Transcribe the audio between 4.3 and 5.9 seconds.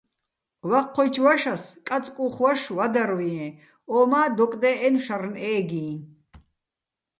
დოკდე́ჸენო̆ შარნ ე́გიჼ.